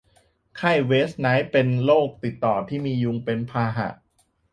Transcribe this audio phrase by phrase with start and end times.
[0.57, 3.87] ไข้เวสต์ไนล์เป็นโรคติดต่อที่มียุงเป็นพาหะ